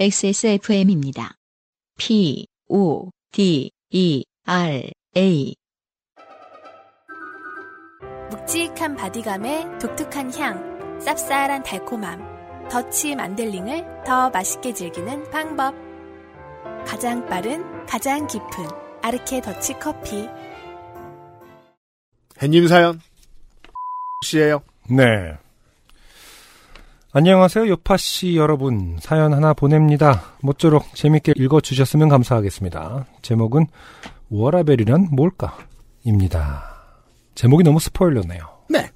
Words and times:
XSFM입니다. 0.00 1.34
P, 1.98 2.46
O, 2.68 3.10
D, 3.32 3.70
E, 3.90 4.24
R, 4.46 4.90
A. 5.14 5.54
묵직한 8.30 8.96
바디감에 8.96 9.78
독특한 9.78 10.32
향, 10.38 10.98
쌉쌀한 11.00 11.62
달콤함, 11.62 12.70
더치 12.70 13.14
만델링을 13.14 14.04
더 14.06 14.30
맛있게 14.30 14.72
즐기는 14.72 15.30
방법. 15.30 15.74
가장 16.86 17.26
빠른, 17.26 17.84
가장 17.84 18.26
깊은 18.26 18.48
아르케 19.02 19.42
더치 19.42 19.74
커피. 19.74 20.26
햇님 22.42 22.68
사연 22.68 22.98
씨예요. 24.24 24.62
네. 24.88 25.36
안녕하세요, 27.12 27.66
요파씨 27.68 28.36
여러분. 28.36 28.96
사연 29.00 29.32
하나 29.32 29.52
보냅니다. 29.52 30.22
모쪼록 30.42 30.94
재밌게 30.94 31.32
읽어주셨으면 31.36 32.08
감사하겠습니다. 32.08 33.06
제목은 33.22 33.66
워라벨이란 34.30 35.08
뭘까? 35.10 35.56
입니다. 36.04 36.62
제목이 37.34 37.64
너무 37.64 37.80
스포일러네요. 37.80 38.42
네. 38.68 38.88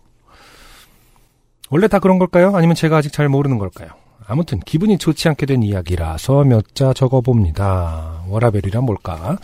원래 1.70 1.88
다 1.88 1.98
그런 1.98 2.20
걸까요? 2.20 2.54
아니면 2.54 2.76
제가 2.76 2.98
아직 2.98 3.12
잘 3.12 3.28
모르는 3.28 3.58
걸까요? 3.58 3.88
아무튼 4.26 4.60
기분이 4.60 4.96
좋지 4.96 5.28
않게 5.30 5.44
된 5.46 5.62
이야기라서 5.64 6.44
몇 6.44 6.64
자 6.74 6.92
적어봅니다. 6.92 8.22
워라벨이란 8.28 8.84
뭘까? 8.84 9.38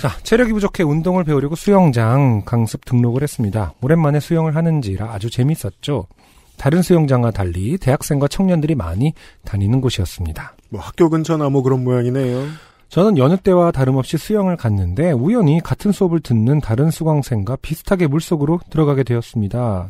자, 0.00 0.10
체력이 0.24 0.52
부족해 0.52 0.82
운동을 0.82 1.22
배우려고 1.22 1.54
수영장 1.54 2.42
강습 2.44 2.84
등록을 2.84 3.22
했습니다. 3.22 3.74
오랜만에 3.80 4.18
수영을 4.18 4.56
하는지라 4.56 5.12
아주 5.12 5.30
재밌었죠. 5.30 6.06
다른 6.56 6.82
수영장과 6.82 7.30
달리 7.32 7.76
대학생과 7.78 8.28
청년들이 8.28 8.74
많이 8.74 9.12
다니는 9.44 9.80
곳이었습니다. 9.80 10.54
뭐 10.70 10.80
학교 10.80 11.08
근처나 11.10 11.48
뭐 11.48 11.62
그런 11.62 11.82
모양이네요. 11.84 12.46
저는 12.88 13.16
여느 13.18 13.36
때와 13.38 13.70
다름없이 13.72 14.18
수영을 14.18 14.56
갔는데 14.56 15.12
우연히 15.12 15.60
같은 15.62 15.92
수업을 15.92 16.20
듣는 16.20 16.60
다른 16.60 16.90
수강생과 16.90 17.56
비슷하게 17.62 18.06
물속으로 18.06 18.60
들어가게 18.70 19.02
되었습니다. 19.02 19.88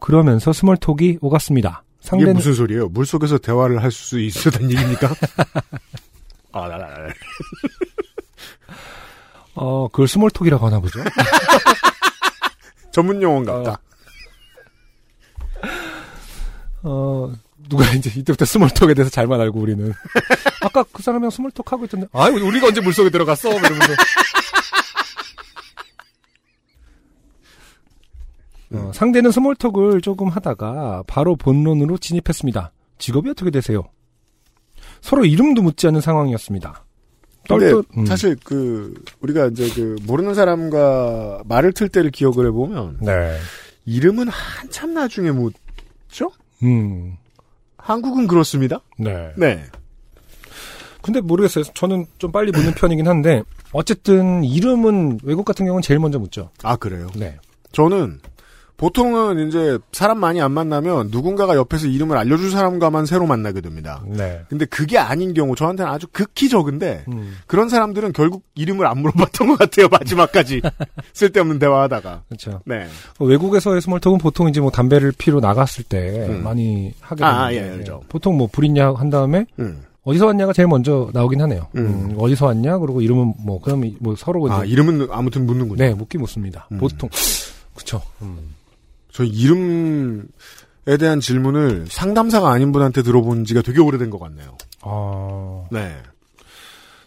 그러면서 0.00 0.52
small 0.52 0.85
talk이 0.85 1.18
오갔습니다. 1.20 1.82
이게 2.00 2.08
상대는 2.08 2.34
무슨 2.34 2.52
소리예요? 2.54 2.88
물 2.88 3.06
속에서 3.06 3.38
대화를 3.38 3.82
할 3.82 3.90
수 3.90 4.20
있었단 4.20 4.70
얘기입니까? 4.70 5.08
아, 6.52 6.68
나, 6.68 6.76
나, 6.78 6.86
나. 6.86 7.08
어 9.54 9.88
그걸 9.88 10.06
small 10.08 10.29
talk이라고 10.29 10.66
하나 10.66 10.80
보죠. 10.80 11.00
전문 12.92 13.22
용어 13.22 13.42
같다. 13.44 13.72
어 13.72 13.76
누가 17.68 17.84
이제 17.94 18.10
이때부터 18.14 18.44
small 18.44 18.69
talk에 18.69 18.94
대해서 18.94 19.10
잘만 19.10 19.40
알고 19.40 19.58
우리는 19.60 19.92
아까 20.62 20.84
그 20.92 21.02
사람이랑 21.02 21.30
small 21.30 21.53
talk 21.53 21.72
하고 21.72 21.84
있던데 21.84 22.06
아 22.12 22.28
우리가 22.28 22.68
언제 22.68 22.80
물속에 22.80 23.10
들어갔어 23.10 23.50
뭐 23.50 23.58
이러면서 23.58 23.92
어, 28.72 28.90
상대는 28.92 29.30
small 29.30 29.59
talk을 29.59 30.00
조금 30.00 30.28
하다가 30.28 31.04
바로 31.06 31.36
본론으로 31.36 31.98
진입했습니다. 31.98 32.72
직업이 32.98 33.30
어떻게 33.30 33.50
되세요? 33.50 33.84
서로 35.00 35.24
이름도 35.24 35.62
묻지 35.62 35.86
않은 35.86 36.00
상황이었습니다. 36.00 36.84
근데 37.48 37.70
떨떠- 37.70 37.84
음. 37.96 38.06
사실 38.06 38.36
그 38.44 38.92
우리가 39.20 39.46
이제 39.46 39.68
그 39.72 39.94
모르는 40.04 40.34
사람과 40.34 41.42
말을 41.46 41.72
틀 41.72 41.88
때를 41.88 42.10
기억을 42.10 42.46
해보면 42.48 42.98
네. 43.02 43.38
이름은 43.84 44.28
한참 44.28 44.94
나중에 44.94 45.30
묻죠? 45.30 46.32
음. 46.62 47.16
한국은 47.78 48.26
그렇습니다. 48.26 48.80
네. 48.98 49.32
네. 49.36 49.64
근데 51.02 51.20
모르겠어요. 51.20 51.64
저는 51.74 52.06
좀 52.18 52.32
빨리 52.32 52.50
묻는 52.50 52.72
편이긴 52.74 53.06
한데 53.06 53.42
어쨌든 53.72 54.42
이름은 54.42 55.20
외국 55.22 55.44
같은 55.44 55.64
경우는 55.66 55.82
제일 55.82 56.00
먼저 56.00 56.18
묻죠. 56.18 56.50
아 56.62 56.76
그래요. 56.76 57.08
네. 57.14 57.36
저는 57.72 58.20
보통은 58.76 59.48
이제 59.48 59.78
사람 59.92 60.18
많이 60.18 60.40
안 60.40 60.52
만나면 60.52 61.08
누군가가 61.10 61.56
옆에서 61.56 61.86
이름을 61.86 62.16
알려줄 62.18 62.50
사람과만 62.50 63.06
새로 63.06 63.26
만나게 63.26 63.60
됩니다. 63.62 64.02
네. 64.06 64.42
근데 64.48 64.66
그게 64.66 64.98
아닌 64.98 65.32
경우 65.32 65.56
저한테는 65.56 65.90
아주 65.90 66.06
극히 66.12 66.48
적은데 66.48 67.04
음. 67.08 67.36
그런 67.46 67.68
사람들은 67.70 68.12
결국 68.12 68.44
이름을 68.54 68.86
안 68.86 68.98
물어봤던 68.98 69.48
것 69.48 69.58
같아요 69.58 69.88
마지막까지 69.88 70.60
쓸데없는 71.14 71.58
대화하다가 71.58 72.24
그렇죠. 72.28 72.60
네. 72.66 72.86
외국에서의 73.18 73.80
스몰톡은 73.80 74.18
보통 74.18 74.48
이제 74.48 74.60
뭐 74.60 74.70
담배를 74.70 75.12
피러 75.16 75.40
나갔을 75.40 75.84
때 75.84 76.26
음. 76.28 76.42
많이 76.44 76.92
하게 77.00 77.24
아, 77.24 77.48
되는데 77.48 77.68
예, 77.68 77.78
알죠. 77.78 78.02
보통 78.08 78.36
뭐 78.36 78.46
불있냐 78.50 78.92
한 78.92 79.08
다음에 79.08 79.46
음. 79.58 79.82
어디서 80.02 80.26
왔냐가 80.26 80.52
제일 80.52 80.68
먼저 80.68 81.08
나오긴 81.14 81.40
하네요. 81.40 81.66
음. 81.76 81.80
음, 82.10 82.14
어디서 82.18 82.46
왔냐 82.46 82.78
그리고 82.78 83.00
이름은 83.00 83.34
뭐 83.38 83.60
그럼 83.60 83.84
이- 83.86 83.96
뭐 84.00 84.14
서로 84.16 84.46
아 84.52 84.64
이름은 84.64 85.08
아무튼 85.10 85.46
묻는군요. 85.46 85.82
네 85.82 85.94
묻기 85.94 86.18
묻습니다. 86.18 86.68
음. 86.72 86.78
보통 86.78 87.08
그쵸. 87.74 88.00
음. 88.22 88.54
저 89.16 89.24
이름에 89.24 90.26
대한 91.00 91.20
질문을 91.20 91.86
상담사가 91.88 92.50
아닌 92.50 92.70
분한테 92.70 93.02
들어본 93.02 93.46
지가 93.46 93.62
되게 93.62 93.80
오래된 93.80 94.10
것 94.10 94.18
같네요. 94.18 94.58
아. 94.82 95.64
네. 95.70 95.96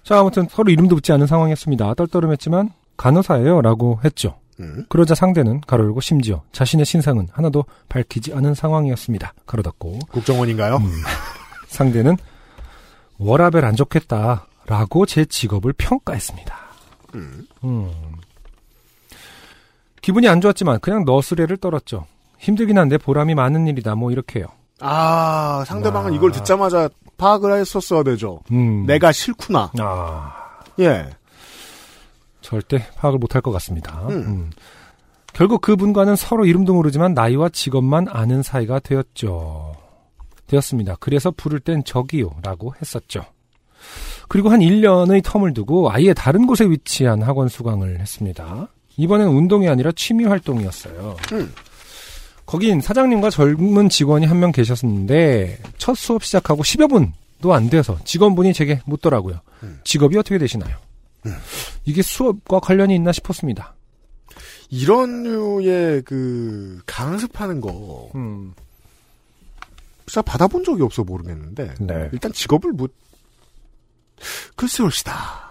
자 0.03 0.19
아무튼 0.19 0.47
서로 0.49 0.71
이름도 0.71 0.95
묻지 0.95 1.11
않은 1.11 1.27
상황이었습니다. 1.27 1.93
떨떠름했지만 1.93 2.71
간호사예요 2.97 3.61
라고 3.61 3.99
했죠. 4.03 4.39
음. 4.59 4.87
그러자 4.89 5.13
상대는 5.13 5.61
가로 5.61 5.83
열고 5.83 6.01
심지어 6.01 6.41
자신의 6.51 6.87
신상은 6.87 7.27
하나도 7.31 7.65
밝히지 7.89 8.33
않은 8.33 8.55
상황이었습니다. 8.55 9.35
가로 9.45 9.61
닫고 9.61 9.99
국정원인가요? 10.09 10.77
음. 10.77 10.91
상대는 11.69 12.17
워라벨 13.19 13.65
안 13.65 13.75
좋겠다 13.75 14.47
라고 14.65 15.05
제 15.05 15.25
직업을 15.25 15.73
평가했습니다. 15.73 16.57
음. 17.13 17.45
음. 17.63 17.91
기분이 20.01 20.27
안 20.27 20.41
좋았지만 20.41 20.79
그냥 20.79 21.05
너스레를 21.05 21.57
떨었죠. 21.57 22.05
힘들긴 22.37 22.77
한데 22.77 22.97
보람이 22.97 23.35
많은 23.35 23.67
일이다 23.67 23.95
뭐 23.95 24.11
이렇게요. 24.11 24.45
아 24.79 25.63
상대방은 25.67 26.11
아. 26.11 26.15
이걸 26.15 26.31
듣자마자 26.31 26.89
파악을 27.17 27.59
했었어야 27.59 28.03
되죠. 28.03 28.41
음. 28.51 28.85
내가 28.85 29.11
싫구나. 29.11 29.71
아 29.79 30.33
예. 30.79 31.09
절대 32.41 32.85
파악을 32.95 33.19
못할 33.19 33.41
것 33.41 33.51
같습니다. 33.51 34.07
음. 34.07 34.11
음. 34.11 34.49
결국 35.33 35.61
그분과는 35.61 36.15
서로 36.15 36.45
이름도 36.45 36.73
모르지만 36.73 37.13
나이와 37.13 37.49
직업만 37.49 38.07
아는 38.09 38.41
사이가 38.41 38.79
되었죠. 38.79 39.75
되었습니다. 40.47 40.95
그래서 40.99 41.31
부를 41.31 41.59
땐 41.59 41.83
저기요라고 41.83 42.73
했었죠. 42.81 43.23
그리고 44.27 44.49
한 44.49 44.59
1년의 44.59 45.21
텀을 45.21 45.53
두고 45.53 45.91
아예 45.91 46.13
다른 46.13 46.47
곳에 46.47 46.65
위치한 46.65 47.21
학원 47.21 47.47
수강을 47.47 47.99
했습니다. 47.99 48.67
이번엔 48.99 49.29
운동이 49.29 49.69
아니라 49.69 49.91
취미 49.95 50.25
활동이었어요. 50.25 51.15
음. 51.31 51.53
거긴 52.45 52.81
사장님과 52.81 53.29
젊은 53.29 53.87
직원이 53.87 54.25
한 54.25 54.39
명 54.39 54.51
계셨는데 54.51 55.59
첫 55.77 55.95
수업 55.95 56.23
시작하고 56.23 56.63
10여 56.63 56.89
분도 56.89 57.53
안 57.53 57.69
돼서 57.69 57.97
직원분이 58.03 58.53
제게 58.53 58.81
묻더라고요. 58.85 59.39
음. 59.63 59.79
직업이 59.85 60.17
어떻게 60.17 60.37
되시나요? 60.37 60.77
이게 61.85 62.01
수업과 62.01 62.59
관련이 62.59 62.93
있나 62.95 63.11
싶었습니다. 63.13 63.73
이런 64.69 65.23
류의 65.23 66.01
그 66.03 66.81
강습하는 66.85 67.61
거 67.61 68.09
음. 68.15 68.53
진짜 70.05 70.21
받아본 70.21 70.63
적이 70.63 70.83
없어 70.83 71.03
모르겠는데 71.03 71.73
네. 71.79 72.09
일단 72.11 72.33
직업을 72.33 72.71
묻 72.73 72.93
글쎄올시다. 74.55 75.48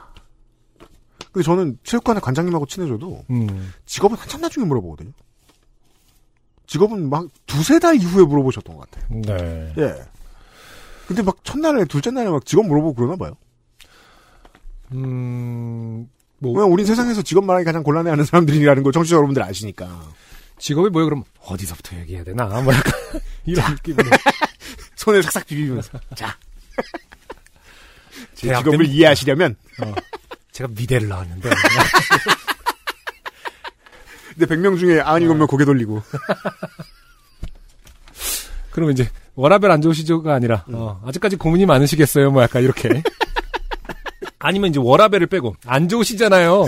근데 1.33 1.45
저는 1.45 1.79
체육관의 1.85 2.21
관장님하고 2.23 2.67
친해져도 2.67 3.25
음. 3.31 3.73
직업은 3.87 4.17
한참 4.17 4.41
나중에 4.41 4.65
물어보거든요. 4.67 5.13
직업은 6.67 7.09
막 7.09 7.27
두세 7.47 7.79
달 7.79 7.97
이후에 7.97 8.25
물어보셨던 8.25 8.77
것 8.77 8.91
같아요. 8.91 9.21
네. 9.23 9.75
예. 9.79 9.95
근데 11.07 11.23
막 11.23 11.43
첫날에 11.43 11.85
둘째 11.87 12.11
날에 12.11 12.29
막 12.29 12.45
직업 12.45 12.67
물어보고 12.67 12.95
그러나 12.95 13.17
봐요. 13.17 13.33
음. 14.93 16.09
뭐 16.39 16.53
왜냐면 16.53 16.73
우린 16.73 16.87
세상에서 16.87 17.23
직업 17.23 17.45
말하기 17.45 17.65
가장 17.65 17.83
곤란해하는 17.83 18.25
사람들이라는 18.25 18.83
걸 18.83 18.93
청취자 18.93 19.17
여러분들 19.17 19.43
아시니까. 19.43 20.03
직업이 20.59 20.91
뭐예요? 20.91 21.07
그럼 21.09 21.25
어디서부터 21.41 21.97
얘기해야 22.01 22.25
되나? 22.25 22.47
뭐 22.61 22.73
약간 22.75 22.93
이런 23.47 23.73
느낌으로. 23.73 24.11
손을 24.97 25.23
삭삭 25.23 25.47
비비면서. 25.47 25.99
자. 26.15 26.37
제 28.35 28.55
직업을 28.55 28.87
이해하시려면 28.87 29.57
어. 29.83 29.95
제가 30.59 30.71
미대를 30.77 31.09
나왔는데 31.09 31.51
근데 34.37 34.55
100명 34.55 34.79
중에 34.79 35.01
97명 35.01 35.49
고개 35.49 35.65
돌리고. 35.65 36.03
그러면 38.71 38.93
이제 38.93 39.09
워라벨 39.35 39.71
안 39.71 39.81
좋으시죠가 39.81 40.35
아니라 40.35 40.67
어, 40.73 41.01
아직까지 41.05 41.37
고민이 41.37 41.65
많으시겠어요? 41.67 42.33
뭐 42.33 42.43
약간 42.43 42.63
이렇게. 42.63 42.89
아니면 44.41 44.71
이제 44.71 44.81
워라벨을 44.81 45.29
빼고 45.29 45.55
안 45.67 45.89
좋으시잖아요. 45.89 46.67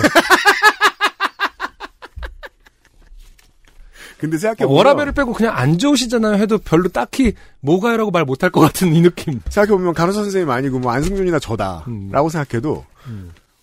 근데 4.19 4.37
어, 4.37 4.39
생각해보면 4.39 4.77
워라벨을 4.77 5.13
빼고 5.13 5.33
그냥 5.33 5.57
안 5.57 5.79
좋으시잖아요 5.79 6.35
해도 6.35 6.59
별로 6.59 6.89
딱히 6.89 7.35
뭐가요라고 7.61 8.11
말 8.11 8.25
못할 8.25 8.51
것 8.51 8.61
같은 8.61 8.95
이 8.95 9.01
느낌. 9.01 9.41
생각해보면 9.49 9.95
간호사 9.95 10.23
선생님 10.23 10.51
아니고 10.51 10.81
뭐 10.81 10.93
안승준이나 10.93 11.39
저다 11.39 11.85
음. 11.89 12.11
라고 12.13 12.29
생각해도 12.29 12.85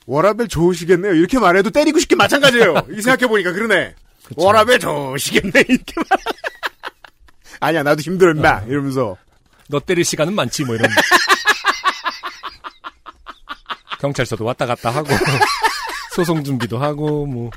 워라벨 0.07 0.47
좋으시겠네요. 0.47 1.13
이렇게 1.13 1.37
말해도 1.37 1.69
때리고 1.69 1.99
싶게 1.99 2.15
마찬가지예요. 2.15 2.87
이 2.97 3.01
생각해보니까 3.01 3.51
그러네. 3.51 3.93
그쵸. 4.25 4.41
워라벨 4.41 4.79
좋으시겠네 4.79 5.51
이렇게 5.67 5.93
말 5.97 6.17
아니야 7.59 7.83
나도 7.83 8.01
힘들어 8.01 8.31
임마. 8.31 8.63
이러면서. 8.67 9.17
너 9.69 9.79
때릴 9.79 10.03
시간은 10.05 10.33
많지 10.33 10.63
뭐 10.63 10.75
이런. 10.75 10.89
경찰서도 13.99 14.45
왔다 14.45 14.65
갔다 14.65 14.89
하고 14.91 15.09
소송 16.15 16.43
준비도 16.43 16.77
하고 16.79 17.25
뭐. 17.25 17.51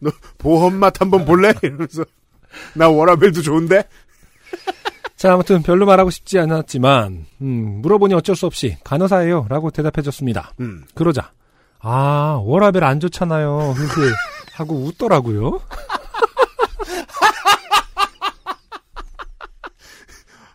너 0.00 0.10
보험 0.38 0.74
맛 0.74 1.00
한번 1.00 1.24
볼래? 1.24 1.52
이러면서. 1.62 2.04
나 2.74 2.88
워라벨도 2.88 3.42
좋은데 3.42 3.82
자, 5.18 5.32
아무튼 5.34 5.62
별로 5.62 5.84
말하고 5.84 6.10
싶지 6.10 6.38
않았지만, 6.38 7.26
음, 7.42 7.80
물어보니 7.82 8.14
어쩔 8.14 8.36
수 8.36 8.46
없이 8.46 8.76
간호사예요. 8.84 9.46
라고 9.48 9.70
대답해줬습니다. 9.72 10.52
음. 10.60 10.84
그러자, 10.94 11.32
아, 11.80 12.40
워라벨 12.44 12.84
안 12.84 13.00
좋잖아요. 13.00 13.74
흐흐. 13.76 14.12
하고 14.54 14.76
웃더라고요. 14.76 15.60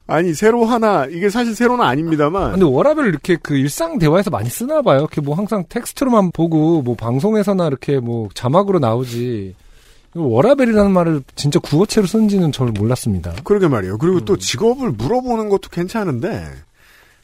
아니 0.06 0.33
새로 0.33 0.65
하나 0.65 1.06
이게 1.06 1.30
사실 1.30 1.56
새로는 1.56 1.86
아닙니다만 1.86 2.51
근데 2.51 2.65
워라벨 2.65 3.07
이렇게 3.07 3.38
그 3.38 3.56
일상 3.56 3.98
대화에서 3.98 4.30
많이 4.30 4.50
쓰나 4.50 4.81
봐요. 4.81 5.00
이렇게 5.00 5.21
뭐 5.21 5.36
항상 5.36 5.63
텍스트로만 5.68 6.31
보고, 6.31 6.81
뭐 6.81 6.95
방송에서나 6.95 7.68
이렇게 7.68 8.00
뭐 8.00 8.27
자막으로 8.33 8.80
나오지. 8.80 9.56
워라벨이라는 10.15 10.92
말을 10.92 11.24
진짜 11.36 11.60
구어체로 11.60 12.06
쓰는지는 12.07 12.51
잘 12.51 12.68
몰랐습니다. 12.68 13.33
그러게 13.44 13.68
말이에요. 13.68 13.98
그리고 13.98 14.18
음. 14.18 14.25
또 14.25 14.38
직업을 14.38 14.92
물어보는 14.92 15.50
것도 15.50 15.69
괜찮은데 15.69 16.48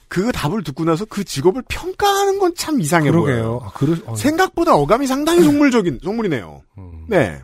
그 0.08 0.32
답을 0.32 0.64
듣고 0.64 0.86
나서 0.86 1.06
그 1.06 1.24
직업을 1.24 1.64
평가하는 1.68 2.40
건 2.40 2.54
참 2.56 2.82
이상해 2.82 3.12
보여요. 3.12 3.24
그러게요. 3.24 3.62
아, 3.64 3.72
그러, 3.74 3.96
어, 4.12 4.16
생각보다 4.16 4.76
어감이 4.76 5.06
상당히 5.08 5.44
속물적인 5.44 6.00
속물이네요. 6.04 6.62
음. 6.80 7.06
네. 7.08 7.40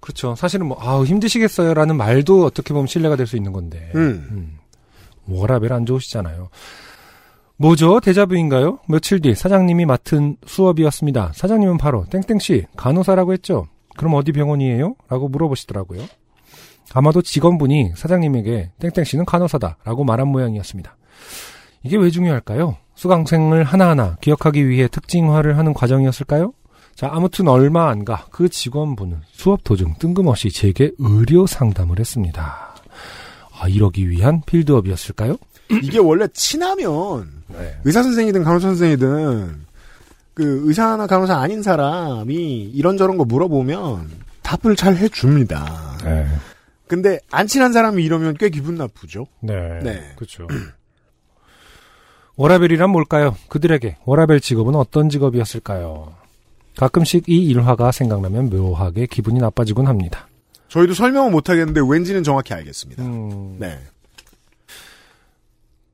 그렇죠. 0.00 0.34
사실은 0.34 0.66
뭐, 0.66 0.76
아우, 0.80 1.04
힘드시겠어요. 1.04 1.74
라는 1.74 1.96
말도 1.96 2.44
어떻게 2.44 2.74
보면 2.74 2.88
신뢰가 2.88 3.14
될 3.14 3.26
수 3.28 3.36
있는 3.36 3.52
건데. 3.52 3.92
음. 3.94 4.26
음. 4.32 4.58
워라벨 5.28 5.72
안 5.72 5.86
좋으시잖아요. 5.86 6.48
뭐죠? 7.56 8.00
데자뷰인가요? 8.00 8.80
며칠 8.88 9.20
뒤 9.20 9.36
사장님이 9.36 9.86
맡은 9.86 10.36
수업이었습니다. 10.44 11.30
사장님은 11.36 11.78
바로 11.78 12.04
땡땡씨 12.10 12.66
간호사라고 12.76 13.32
했죠. 13.34 13.68
그럼 13.96 14.14
어디 14.14 14.32
병원이에요? 14.32 14.94
라고 15.08 15.28
물어보시더라고요. 15.28 16.02
아마도 16.94 17.22
직원분이 17.22 17.92
사장님에게 17.96 18.72
땡땡 18.80 19.04
씨는 19.04 19.24
간호사다라고 19.24 20.04
말한 20.04 20.28
모양이었습니다. 20.28 20.96
이게 21.84 21.96
왜 21.96 22.10
중요할까요? 22.10 22.76
수강생을 22.94 23.64
하나하나 23.64 24.16
기억하기 24.20 24.68
위해 24.68 24.88
특징화를 24.88 25.56
하는 25.58 25.72
과정이었을까요? 25.74 26.52
자, 26.94 27.08
아무튼 27.10 27.48
얼마 27.48 27.88
안 27.88 28.04
가 28.04 28.26
그 28.30 28.48
직원분은 28.50 29.22
수업 29.30 29.64
도중 29.64 29.94
뜬금없이 29.98 30.50
제게 30.50 30.90
의료 30.98 31.46
상담을 31.46 31.98
했습니다. 31.98 32.74
아, 33.58 33.68
이러기 33.68 34.10
위한 34.10 34.42
빌드업이었을까요? 34.44 35.36
이게 35.82 35.98
원래 35.98 36.28
친하면 36.34 37.42
네. 37.48 37.76
의사 37.84 38.02
선생이든 38.02 38.44
간호사 38.44 38.68
선생이든 38.68 39.64
그 40.34 40.62
의사나 40.66 41.06
간호사 41.06 41.36
아닌 41.36 41.62
사람이 41.62 42.70
이런저런 42.74 43.18
거 43.18 43.24
물어보면 43.24 44.10
답을 44.42 44.76
잘 44.76 44.96
해줍니다. 44.96 45.98
네. 46.04 46.26
근데 46.86 47.18
안 47.30 47.46
친한 47.46 47.72
사람이 47.72 48.02
이러면 48.02 48.34
꽤 48.38 48.48
기분 48.48 48.74
나쁘죠. 48.76 49.26
네. 49.40 49.80
네. 49.82 50.12
그렇죠. 50.16 50.46
워라벨이란 52.36 52.90
뭘까요? 52.90 53.36
그들에게 53.48 53.98
워라벨 54.04 54.40
직업은 54.40 54.74
어떤 54.74 55.08
직업이었을까요? 55.08 56.14
가끔씩 56.76 57.28
이 57.28 57.44
일화가 57.48 57.92
생각나면 57.92 58.48
묘하게 58.48 59.06
기분이 59.06 59.38
나빠지곤 59.38 59.86
합니다. 59.86 60.28
저희도 60.68 60.94
설명은 60.94 61.30
못하겠는데 61.32 61.82
왠지는 61.86 62.22
정확히 62.22 62.54
알겠습니다. 62.54 63.02
음, 63.02 63.56
네. 63.58 63.78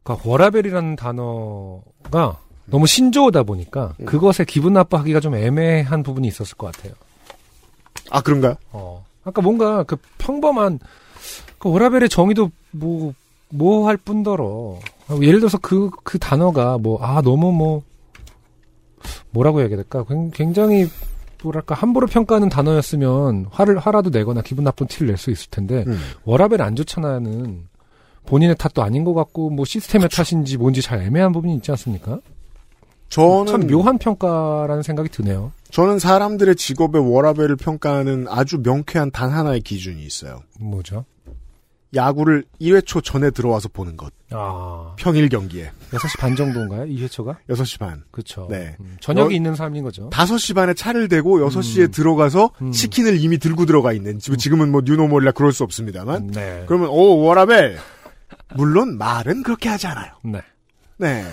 그러니까 0.04 0.28
워라벨이라는 0.28 0.94
단어가 0.94 2.40
너무 2.70 2.86
신조어다 2.86 3.42
보니까 3.44 3.94
음. 4.00 4.04
그것에 4.06 4.44
기분 4.44 4.72
나빠하기가 4.74 5.20
좀 5.20 5.34
애매한 5.34 6.02
부분이 6.02 6.28
있었을 6.28 6.56
것 6.56 6.72
같아요. 6.72 6.92
아 8.10 8.20
그런가요? 8.20 8.54
어. 8.72 9.04
아까 9.24 9.42
뭔가 9.42 9.82
그 9.84 9.96
평범한 10.18 10.78
그 11.58 11.70
워라벨의 11.70 12.08
정의도 12.08 12.50
뭐 12.72 13.12
뭐 13.50 13.86
할 13.88 13.96
뿐더러 13.96 14.78
예를 15.22 15.40
들어서 15.40 15.56
그그 15.56 16.18
단어가 16.18 16.76
뭐 16.76 16.98
아 17.02 17.22
너무 17.22 17.50
뭐 17.50 17.82
뭐라고 19.30 19.60
해야 19.60 19.68
될까 19.68 20.04
굉- 20.06 20.30
굉장히 20.30 20.86
뭐랄까 21.42 21.74
함부로 21.74 22.06
평가하는 22.06 22.48
단어였으면 22.50 23.46
화를 23.50 23.78
화라도 23.78 24.10
내거나 24.10 24.42
기분 24.42 24.64
나쁜 24.64 24.86
티를 24.86 25.06
낼 25.08 25.16
수 25.16 25.30
있을 25.30 25.48
텐데 25.50 25.84
음. 25.86 25.98
워라벨 26.24 26.60
안 26.60 26.76
좋잖아는 26.76 27.66
본인의 28.26 28.56
탓도 28.58 28.82
아닌 28.82 29.04
것 29.04 29.14
같고 29.14 29.48
뭐 29.50 29.64
시스템의 29.64 30.08
탓인지 30.10 30.58
뭔지 30.58 30.82
잘 30.82 31.00
애매한 31.00 31.32
부분이 31.32 31.54
있지 31.56 31.70
않습니까? 31.70 32.18
저는 33.08 33.46
참 33.46 33.66
묘한 33.66 33.98
평가라는 33.98 34.82
생각이 34.82 35.08
드네요. 35.08 35.52
저는 35.70 35.98
사람들의 35.98 36.56
직업의 36.56 37.10
워라벨을 37.10 37.56
평가하는 37.56 38.26
아주 38.28 38.58
명쾌한 38.62 39.10
단 39.10 39.30
하나의 39.30 39.60
기준이 39.62 40.02
있어요. 40.04 40.42
뭐죠? 40.60 41.04
야구를 41.94 42.44
1회 42.60 42.84
초 42.84 43.00
전에 43.00 43.30
들어와서 43.30 43.70
보는 43.70 43.96
것. 43.96 44.12
아 44.30 44.94
평일 44.98 45.30
경기에 45.30 45.70
6시 45.92 46.18
반 46.20 46.36
정도인가요? 46.36 46.84
2회 46.84 47.10
초가? 47.10 47.38
6시 47.48 47.78
반. 47.78 48.02
그렇죠. 48.10 48.46
네. 48.50 48.76
음, 48.80 48.98
저녁이 49.00 49.32
여- 49.32 49.36
있는 49.36 49.54
사람인 49.54 49.82
거죠. 49.84 50.10
5시 50.10 50.54
반에 50.54 50.74
차를 50.74 51.08
대고 51.08 51.38
6시에 51.48 51.84
음. 51.86 51.90
들어가서 51.90 52.50
음. 52.60 52.72
치킨을 52.72 53.18
이미 53.18 53.38
들고 53.38 53.64
들어가 53.64 53.94
있는 53.94 54.18
지금 54.18 54.36
지금은 54.36 54.70
뭐 54.70 54.82
new 54.84 54.96
normal이라 54.96 55.32
그럴 55.32 55.52
수 55.52 55.64
없습니다만 55.64 56.26
네. 56.26 56.64
그러면 56.66 56.88
오 56.90 57.20
워라벨 57.22 57.78
물론 58.54 58.98
말은 58.98 59.42
그렇게 59.42 59.70
하지 59.70 59.86
않아요. 59.86 60.12
네. 60.24 60.42
네. 60.98 61.24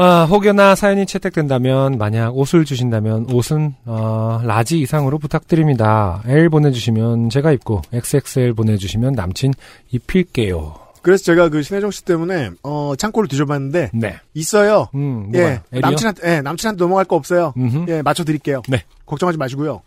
아, 0.00 0.26
혹여나 0.26 0.76
사연이 0.76 1.06
채택된다면, 1.06 1.98
만약 1.98 2.36
옷을 2.36 2.64
주신다면, 2.64 3.26
옷은, 3.32 3.74
어, 3.84 4.40
large 4.44 4.78
이상으로 4.78 5.18
부탁드립니다. 5.18 6.22
L 6.24 6.50
보내주시면 6.50 7.30
제가 7.30 7.50
입고, 7.50 7.82
XXL 7.92 8.54
보내주시면 8.54 9.14
남친 9.14 9.54
입힐게요. 9.90 10.76
그래서 11.02 11.24
제가 11.24 11.48
그 11.48 11.62
신혜정 11.62 11.90
씨 11.90 12.04
때문에 12.04 12.50
어 12.62 12.92
창고를 12.96 13.28
뒤져봤는데 13.28 13.90
네. 13.94 14.20
있어요. 14.34 14.88
음, 14.94 15.30
예? 15.34 15.60
L이요? 15.72 15.80
남친한테 15.80 16.28
예, 16.28 16.40
남친한테 16.42 16.78
넘어갈 16.78 17.04
거 17.04 17.16
없어요. 17.16 17.54
음흠. 17.56 17.86
예, 17.88 18.02
맞춰 18.02 18.24
드릴게요. 18.24 18.62
네. 18.68 18.84
걱정하지 19.06 19.38
마시고요. 19.38 19.80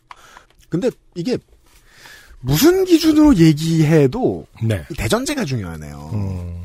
근데 0.69 0.89
이게 1.15 1.37
무슨 2.39 2.85
기준으로 2.85 3.35
얘기해도 3.35 4.47
네. 4.63 4.83
이 4.89 4.95
대전제가 4.95 5.45
중요하네요. 5.45 6.09
음, 6.13 6.63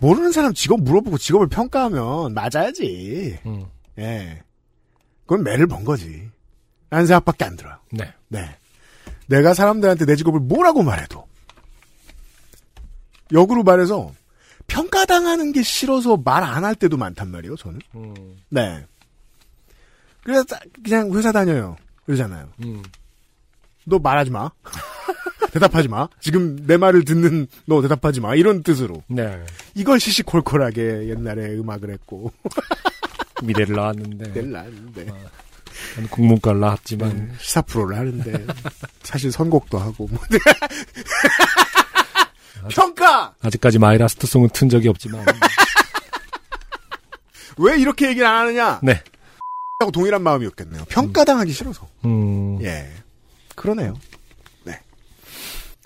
모르는 0.00 0.32
사람 0.32 0.54
직업 0.54 0.80
물어보고 0.82 1.18
직업을 1.18 1.48
평가하면 1.48 2.34
맞아야지. 2.34 3.38
음, 3.46 3.66
예. 3.98 4.42
그건 5.26 5.44
매를 5.44 5.66
번 5.66 5.84
거지. 5.84 6.28
라는 6.90 7.06
생각밖에 7.06 7.44
안 7.44 7.56
들어요. 7.56 7.76
네. 7.92 8.12
네. 8.28 8.56
내가 9.28 9.54
사람들한테 9.54 10.06
내 10.06 10.16
직업을 10.16 10.40
뭐라고 10.40 10.82
말해도 10.82 11.24
역으로 13.32 13.62
말해서 13.62 14.12
평가당하는 14.66 15.52
게 15.52 15.62
싫어서 15.62 16.16
말 16.16 16.42
안 16.42 16.64
할 16.64 16.74
때도 16.74 16.96
많단 16.96 17.28
말이에요, 17.30 17.56
저는. 17.56 17.80
음, 17.94 18.14
네. 18.48 18.84
그래서 20.24 20.42
딱 20.44 20.60
그냥 20.84 21.12
회사 21.12 21.30
다녀요. 21.32 21.76
그러잖아요. 22.06 22.48
음. 22.64 22.82
너 23.84 23.98
말하지 23.98 24.30
마. 24.30 24.50
대답하지 25.52 25.88
마. 25.88 26.08
지금 26.20 26.64
내 26.66 26.76
말을 26.76 27.04
듣는 27.04 27.46
너 27.66 27.82
대답하지 27.82 28.20
마. 28.20 28.34
이런 28.34 28.62
뜻으로. 28.62 29.02
네. 29.08 29.44
이걸 29.74 30.00
시시콜콜하게 30.00 31.08
옛날에 31.08 31.54
음악을 31.56 31.90
했고. 31.90 32.32
미대를 33.42 33.74
나왔는데, 33.74 34.32
늘 34.32 34.52
나는데. 34.52 35.06
저는 35.94 36.10
국문과를 36.10 36.60
나왔지만, 36.60 37.28
네, 37.28 37.34
시사 37.38 37.62
프로를 37.62 37.96
하는데. 37.96 38.46
사실 39.02 39.32
선곡도 39.32 39.78
하고. 39.78 40.08
뭐. 40.08 40.18
평가! 42.68 43.34
아직까지 43.40 43.78
my 43.78 43.94
last 43.94 44.26
song은 44.26 44.50
튼 44.50 44.68
적이 44.68 44.88
없지만, 44.88 45.24
왜 47.56 47.78
이렇게 47.78 48.08
얘기를 48.08 48.26
안 48.26 48.42
하느냐? 48.42 48.80
네. 48.82 49.02
하고 49.80 49.90
동일한 49.90 50.22
마음이었겠네요. 50.22 50.84
평가당하기 50.84 51.52
싫어서. 51.52 51.88
음, 52.04 52.58
예. 52.62 52.90
그러네요. 53.54 53.94